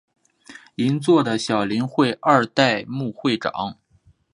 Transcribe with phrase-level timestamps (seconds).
[0.77, 3.77] 银座的小林会二代目会长。